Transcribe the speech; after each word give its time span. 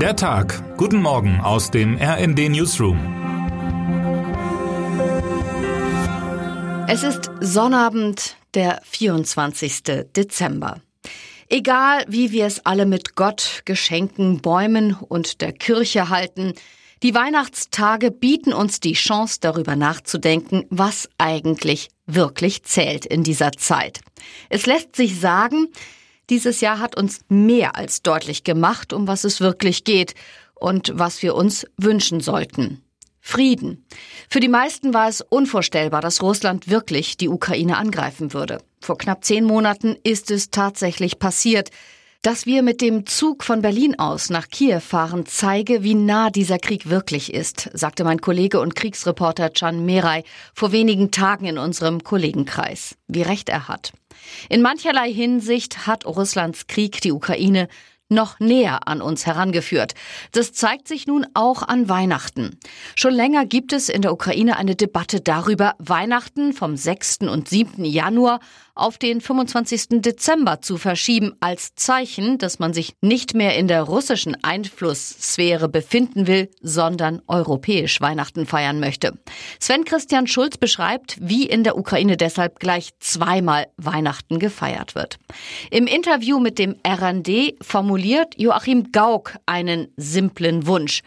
Der 0.00 0.14
Tag. 0.14 0.76
Guten 0.76 1.00
Morgen 1.00 1.40
aus 1.40 1.70
dem 1.70 1.96
RND 1.96 2.50
Newsroom. 2.50 2.98
Es 6.86 7.02
ist 7.02 7.30
Sonnabend, 7.40 8.36
der 8.52 8.82
24. 8.84 9.82
Dezember. 10.14 10.82
Egal, 11.48 12.04
wie 12.08 12.30
wir 12.30 12.44
es 12.44 12.66
alle 12.66 12.84
mit 12.84 13.16
Gott, 13.16 13.62
Geschenken, 13.64 14.42
Bäumen 14.42 14.92
und 14.92 15.40
der 15.40 15.52
Kirche 15.52 16.10
halten, 16.10 16.52
die 17.02 17.14
Weihnachtstage 17.14 18.10
bieten 18.10 18.52
uns 18.52 18.80
die 18.80 18.92
Chance, 18.92 19.38
darüber 19.40 19.76
nachzudenken, 19.76 20.66
was 20.68 21.08
eigentlich 21.16 21.88
wirklich 22.06 22.64
zählt 22.64 23.06
in 23.06 23.22
dieser 23.22 23.52
Zeit. 23.52 24.00
Es 24.50 24.66
lässt 24.66 24.94
sich 24.94 25.18
sagen, 25.18 25.68
dieses 26.30 26.60
Jahr 26.60 26.78
hat 26.78 26.96
uns 26.96 27.20
mehr 27.28 27.76
als 27.76 28.02
deutlich 28.02 28.44
gemacht, 28.44 28.92
um 28.92 29.06
was 29.06 29.24
es 29.24 29.40
wirklich 29.40 29.84
geht 29.84 30.14
und 30.54 30.92
was 30.94 31.22
wir 31.22 31.34
uns 31.34 31.66
wünschen 31.76 32.20
sollten. 32.20 32.82
Frieden. 33.20 33.84
Für 34.28 34.38
die 34.38 34.48
meisten 34.48 34.94
war 34.94 35.08
es 35.08 35.20
unvorstellbar, 35.20 36.00
dass 36.00 36.22
Russland 36.22 36.68
wirklich 36.68 37.16
die 37.16 37.28
Ukraine 37.28 37.76
angreifen 37.76 38.32
würde. 38.32 38.58
Vor 38.80 38.98
knapp 38.98 39.24
zehn 39.24 39.44
Monaten 39.44 39.96
ist 40.04 40.30
es 40.30 40.50
tatsächlich 40.50 41.18
passiert. 41.18 41.70
Dass 42.22 42.46
wir 42.46 42.62
mit 42.62 42.80
dem 42.80 43.04
Zug 43.04 43.44
von 43.44 43.62
Berlin 43.62 43.98
aus 43.98 44.30
nach 44.30 44.48
Kiew 44.48 44.80
fahren, 44.80 45.26
zeige, 45.26 45.82
wie 45.82 45.94
nah 45.94 46.30
dieser 46.30 46.58
Krieg 46.58 46.88
wirklich 46.88 47.34
ist, 47.34 47.68
sagte 47.72 48.04
mein 48.04 48.20
Kollege 48.20 48.60
und 48.60 48.74
Kriegsreporter 48.74 49.50
Can 49.50 49.84
Meray 49.84 50.22
vor 50.54 50.72
wenigen 50.72 51.10
Tagen 51.10 51.46
in 51.46 51.58
unserem 51.58 52.02
Kollegenkreis. 52.02 52.96
Wie 53.06 53.22
recht 53.22 53.48
er 53.48 53.68
hat. 53.68 53.92
In 54.48 54.62
mancherlei 54.62 55.12
Hinsicht 55.12 55.86
hat 55.86 56.06
Russlands 56.06 56.66
Krieg 56.66 57.00
die 57.00 57.12
Ukraine 57.12 57.68
noch 58.08 58.38
näher 58.38 58.86
an 58.86 59.02
uns 59.02 59.26
herangeführt. 59.26 59.94
Das 60.32 60.52
zeigt 60.52 60.88
sich 60.88 61.06
nun 61.06 61.26
auch 61.34 61.62
an 61.62 61.88
Weihnachten. 61.88 62.58
Schon 62.94 63.14
länger 63.14 63.46
gibt 63.46 63.72
es 63.72 63.88
in 63.88 64.02
der 64.02 64.12
Ukraine 64.12 64.56
eine 64.56 64.76
Debatte 64.76 65.20
darüber, 65.20 65.74
Weihnachten 65.78 66.52
vom 66.52 66.76
6. 66.76 67.18
und 67.22 67.48
7. 67.48 67.84
Januar 67.84 68.40
auf 68.76 68.98
den 68.98 69.20
25. 69.20 70.02
Dezember 70.02 70.60
zu 70.60 70.76
verschieben, 70.76 71.34
als 71.40 71.74
Zeichen, 71.74 72.38
dass 72.38 72.58
man 72.58 72.72
sich 72.72 72.92
nicht 73.00 73.34
mehr 73.34 73.56
in 73.56 73.68
der 73.68 73.82
russischen 73.82 74.36
Einflusssphäre 74.44 75.68
befinden 75.68 76.26
will, 76.26 76.50
sondern 76.60 77.22
europäisch 77.26 78.00
Weihnachten 78.00 78.46
feiern 78.46 78.78
möchte. 78.78 79.18
Sven 79.58 79.84
Christian 79.84 80.26
Schulz 80.26 80.58
beschreibt, 80.58 81.16
wie 81.20 81.46
in 81.46 81.64
der 81.64 81.78
Ukraine 81.78 82.16
deshalb 82.16 82.60
gleich 82.60 82.90
zweimal 83.00 83.66
Weihnachten 83.78 84.38
gefeiert 84.38 84.94
wird. 84.94 85.18
Im 85.70 85.86
Interview 85.86 86.38
mit 86.38 86.58
dem 86.58 86.76
RND 86.86 87.54
formuliert 87.62 88.34
Joachim 88.38 88.92
Gauck 88.92 89.36
einen 89.46 89.88
simplen 89.96 90.66
Wunsch. 90.66 91.02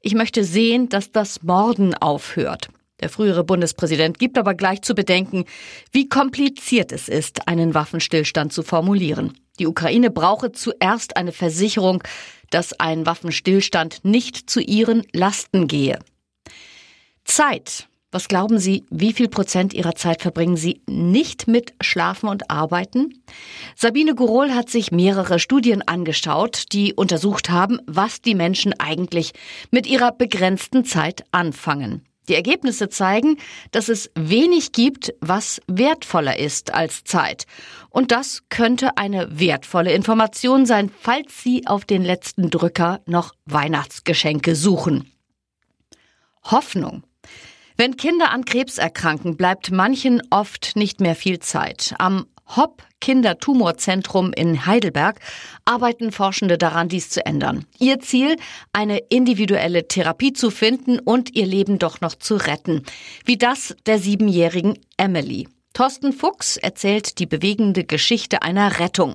Ich 0.00 0.14
möchte 0.14 0.42
sehen, 0.42 0.88
dass 0.88 1.12
das 1.12 1.44
Morden 1.44 1.94
aufhört. 1.94 2.68
Der 3.02 3.08
frühere 3.08 3.42
Bundespräsident 3.42 4.20
gibt 4.20 4.38
aber 4.38 4.54
gleich 4.54 4.82
zu 4.82 4.94
bedenken, 4.94 5.44
wie 5.90 6.08
kompliziert 6.08 6.92
es 6.92 7.08
ist, 7.08 7.48
einen 7.48 7.74
Waffenstillstand 7.74 8.52
zu 8.52 8.62
formulieren. 8.62 9.34
Die 9.58 9.66
Ukraine 9.66 10.10
brauche 10.10 10.52
zuerst 10.52 11.16
eine 11.16 11.32
Versicherung, 11.32 12.02
dass 12.50 12.78
ein 12.78 13.04
Waffenstillstand 13.04 14.04
nicht 14.04 14.48
zu 14.48 14.60
ihren 14.60 15.02
Lasten 15.12 15.66
gehe. 15.66 15.98
Zeit. 17.24 17.88
Was 18.14 18.28
glauben 18.28 18.58
Sie, 18.58 18.84
wie 18.90 19.14
viel 19.14 19.28
Prozent 19.28 19.72
Ihrer 19.72 19.94
Zeit 19.94 20.20
verbringen 20.20 20.58
Sie 20.58 20.82
nicht 20.86 21.48
mit 21.48 21.72
Schlafen 21.80 22.28
und 22.28 22.50
Arbeiten? 22.50 23.22
Sabine 23.74 24.14
Gurol 24.14 24.54
hat 24.54 24.68
sich 24.68 24.92
mehrere 24.92 25.38
Studien 25.38 25.80
angeschaut, 25.80 26.66
die 26.72 26.92
untersucht 26.92 27.48
haben, 27.48 27.80
was 27.86 28.20
die 28.20 28.34
Menschen 28.34 28.78
eigentlich 28.78 29.32
mit 29.70 29.86
ihrer 29.86 30.12
begrenzten 30.12 30.84
Zeit 30.84 31.24
anfangen. 31.32 32.06
Die 32.28 32.34
Ergebnisse 32.34 32.88
zeigen, 32.88 33.38
dass 33.72 33.88
es 33.88 34.10
wenig 34.14 34.72
gibt, 34.72 35.12
was 35.20 35.60
wertvoller 35.66 36.38
ist 36.38 36.72
als 36.72 37.04
Zeit. 37.04 37.46
Und 37.90 38.12
das 38.12 38.44
könnte 38.48 38.96
eine 38.96 39.38
wertvolle 39.38 39.92
Information 39.92 40.64
sein, 40.66 40.90
falls 41.00 41.42
Sie 41.42 41.66
auf 41.66 41.84
den 41.84 42.02
letzten 42.02 42.50
Drücker 42.50 43.00
noch 43.06 43.34
Weihnachtsgeschenke 43.46 44.54
suchen. 44.54 45.10
Hoffnung. 46.44 47.02
Wenn 47.76 47.96
Kinder 47.96 48.30
an 48.30 48.44
Krebs 48.44 48.78
erkranken, 48.78 49.36
bleibt 49.36 49.70
manchen 49.70 50.22
oft 50.30 50.76
nicht 50.76 51.00
mehr 51.00 51.16
viel 51.16 51.38
Zeit. 51.38 51.94
Am 51.98 52.26
Hopp 52.56 52.82
Kindertumorzentrum 53.00 54.32
in 54.32 54.66
Heidelberg 54.66 55.20
arbeiten 55.64 56.12
Forschende 56.12 56.58
daran, 56.58 56.88
dies 56.88 57.10
zu 57.10 57.24
ändern. 57.26 57.66
Ihr 57.78 57.98
Ziel, 58.00 58.36
eine 58.72 58.98
individuelle 58.98 59.88
Therapie 59.88 60.32
zu 60.32 60.50
finden 60.50 60.98
und 60.98 61.34
ihr 61.34 61.46
Leben 61.46 61.78
doch 61.78 62.00
noch 62.00 62.14
zu 62.14 62.36
retten. 62.36 62.84
Wie 63.24 63.36
das 63.36 63.74
der 63.86 63.98
siebenjährigen 63.98 64.78
Emily. 64.96 65.48
Thorsten 65.72 66.12
Fuchs 66.12 66.56
erzählt 66.56 67.18
die 67.18 67.26
bewegende 67.26 67.84
Geschichte 67.84 68.42
einer 68.42 68.78
Rettung. 68.78 69.14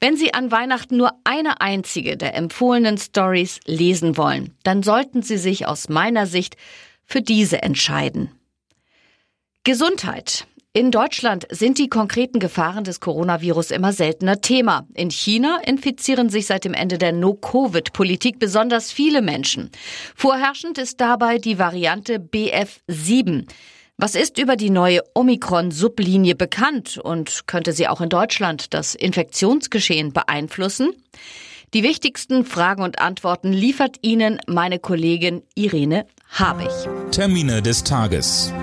Wenn 0.00 0.16
Sie 0.16 0.34
an 0.34 0.50
Weihnachten 0.50 0.96
nur 0.96 1.12
eine 1.24 1.60
einzige 1.60 2.16
der 2.16 2.34
empfohlenen 2.34 2.98
Stories 2.98 3.60
lesen 3.66 4.16
wollen, 4.16 4.54
dann 4.64 4.82
sollten 4.82 5.22
Sie 5.22 5.38
sich 5.38 5.66
aus 5.66 5.88
meiner 5.88 6.26
Sicht 6.26 6.56
für 7.04 7.22
diese 7.22 7.62
entscheiden. 7.62 8.30
Gesundheit. 9.64 10.46
In 10.74 10.90
Deutschland 10.90 11.46
sind 11.50 11.76
die 11.76 11.90
konkreten 11.90 12.38
Gefahren 12.38 12.82
des 12.82 13.00
Coronavirus 13.00 13.72
immer 13.72 13.92
seltener 13.92 14.40
Thema. 14.40 14.86
In 14.94 15.10
China 15.10 15.58
infizieren 15.66 16.30
sich 16.30 16.46
seit 16.46 16.64
dem 16.64 16.72
Ende 16.72 16.96
der 16.96 17.12
No-Covid-Politik 17.12 18.38
besonders 18.38 18.90
viele 18.90 19.20
Menschen. 19.20 19.68
Vorherrschend 20.16 20.78
ist 20.78 20.98
dabei 20.98 21.36
die 21.36 21.58
Variante 21.58 22.16
BF7. 22.16 23.44
Was 23.98 24.14
ist 24.14 24.38
über 24.38 24.56
die 24.56 24.70
neue 24.70 25.00
Omikron-Sublinie 25.14 26.36
bekannt 26.36 26.96
und 26.96 27.46
könnte 27.46 27.74
sie 27.74 27.86
auch 27.86 28.00
in 28.00 28.08
Deutschland 28.08 28.72
das 28.72 28.94
Infektionsgeschehen 28.94 30.14
beeinflussen? 30.14 30.94
Die 31.74 31.82
wichtigsten 31.82 32.46
Fragen 32.46 32.82
und 32.82 32.98
Antworten 32.98 33.52
liefert 33.52 33.96
Ihnen 34.00 34.40
meine 34.46 34.78
Kollegin 34.78 35.42
Irene 35.54 36.06
Habich. 36.30 36.88
Termine 37.10 37.60
des 37.60 37.84
Tages. 37.84 38.54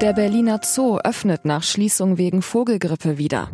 Der 0.00 0.14
Berliner 0.14 0.60
Zoo 0.62 0.96
öffnet 0.96 1.44
nach 1.44 1.62
Schließung 1.62 2.16
wegen 2.16 2.40
Vogelgrippe 2.40 3.18
wieder. 3.18 3.50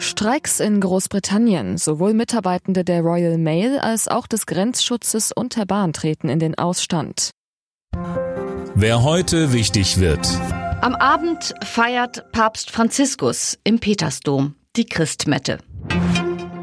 Streiks 0.00 0.58
in 0.58 0.80
Großbritannien. 0.80 1.78
Sowohl 1.78 2.14
Mitarbeitende 2.14 2.82
der 2.82 3.02
Royal 3.02 3.38
Mail 3.38 3.78
als 3.78 4.08
auch 4.08 4.26
des 4.26 4.46
Grenzschutzes 4.46 5.30
und 5.30 5.54
der 5.54 5.64
Bahn 5.64 5.92
treten 5.92 6.28
in 6.28 6.40
den 6.40 6.58
Ausstand. 6.58 7.30
Wer 8.74 9.04
heute 9.04 9.52
wichtig 9.52 10.00
wird. 10.00 10.26
Am 10.80 10.96
Abend 10.96 11.54
feiert 11.62 12.32
Papst 12.32 12.72
Franziskus 12.72 13.56
im 13.62 13.78
Petersdom 13.78 14.56
die 14.74 14.86
Christmette. 14.86 15.58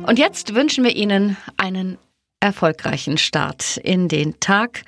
Und 0.05 0.19
jetzt 0.19 0.55
wünschen 0.55 0.83
wir 0.83 0.93
Ihnen 0.93 1.37
einen 1.55 1.97
erfolgreichen 2.41 3.17
Start 3.17 3.77
in 3.77 4.09
den 4.09 4.41
Tag 4.41 4.83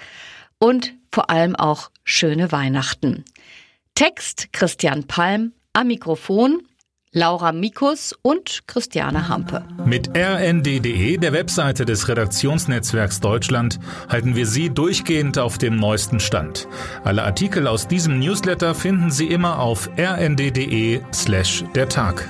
und 0.59 0.95
vor 1.13 1.29
allem 1.29 1.55
auch 1.55 1.91
schöne 2.03 2.51
Weihnachten. 2.51 3.23
Text 3.95 4.51
Christian 4.53 5.05
Palm, 5.05 5.53
am 5.73 5.87
Mikrofon 5.87 6.61
Laura 7.13 7.51
Mikus 7.51 8.15
und 8.21 8.61
Christiane 8.67 9.27
Hampe. 9.27 9.65
Mit 9.85 10.09
rnd.de, 10.15 11.17
der 11.17 11.33
Webseite 11.33 11.83
des 11.83 12.07
Redaktionsnetzwerks 12.07 13.19
Deutschland, 13.19 13.79
halten 14.07 14.37
wir 14.37 14.45
Sie 14.45 14.69
durchgehend 14.69 15.37
auf 15.37 15.57
dem 15.57 15.75
neuesten 15.75 16.21
Stand. 16.21 16.69
Alle 17.03 17.23
Artikel 17.23 17.67
aus 17.67 17.89
diesem 17.89 18.19
Newsletter 18.19 18.75
finden 18.75 19.11
Sie 19.11 19.27
immer 19.27 19.59
auf 19.59 19.89
rnd.de 19.97 21.01
slash 21.13 21.65
der 21.75 21.89
Tag. 21.89 22.29